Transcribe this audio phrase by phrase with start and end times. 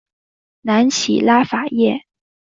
[0.61, 2.05] 南起拉法叶。